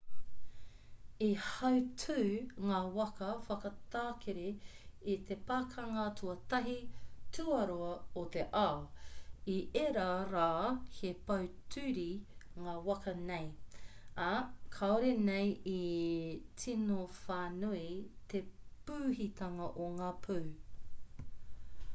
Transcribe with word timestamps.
i 1.23 1.25
hautū 1.47 2.21
ngā 2.69 2.77
waka 2.93 3.25
whakatakere 3.47 4.45
i 5.15 5.17
te 5.31 5.35
pakanga 5.49 6.05
tuatahi/tuarua 6.21 7.91
o 8.21 8.23
te 8.37 8.45
ao. 8.61 8.81
i 9.55 9.57
ērā 9.83 10.05
rā 10.31 10.47
he 10.95 11.11
pōturi 11.29 12.09
ngā 12.67 12.73
waka 12.89 13.13
nei 13.29 13.47
ā 14.29 14.33
kāore 14.79 15.13
nei 15.31 15.55
e 15.75 15.79
tino 16.63 17.03
whānui 17.19 17.85
te 18.35 18.41
pūhitanga 18.89 19.73
o 19.89 19.91
ngā 20.01 20.09
pū 20.29 20.39